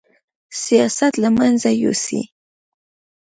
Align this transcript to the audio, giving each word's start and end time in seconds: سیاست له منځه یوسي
سیاست 0.61 1.13
له 1.23 1.29
منځه 1.37 1.69
یوسي 1.83 2.21